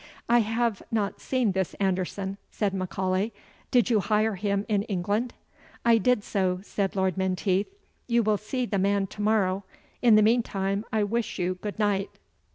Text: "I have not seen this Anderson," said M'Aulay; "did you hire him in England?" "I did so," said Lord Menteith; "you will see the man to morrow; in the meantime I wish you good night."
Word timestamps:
"I 0.27 0.39
have 0.39 0.81
not 0.89 1.21
seen 1.21 1.51
this 1.51 1.75
Anderson," 1.75 2.39
said 2.49 2.73
M'Aulay; 2.73 3.31
"did 3.69 3.91
you 3.91 3.99
hire 3.99 4.33
him 4.33 4.65
in 4.67 4.81
England?" 4.89 5.35
"I 5.85 5.99
did 5.99 6.23
so," 6.23 6.59
said 6.63 6.95
Lord 6.95 7.17
Menteith; 7.17 7.67
"you 8.07 8.23
will 8.23 8.37
see 8.37 8.65
the 8.65 8.79
man 8.79 9.05
to 9.05 9.21
morrow; 9.21 9.63
in 10.01 10.15
the 10.15 10.23
meantime 10.23 10.85
I 10.91 11.03
wish 11.03 11.37
you 11.37 11.59
good 11.61 11.77
night." 11.77 12.09